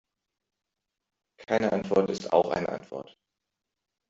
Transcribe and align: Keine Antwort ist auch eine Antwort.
Keine 1.45 1.71
Antwort 1.73 2.09
ist 2.09 2.33
auch 2.33 2.49
eine 2.49 2.69
Antwort. 2.69 3.15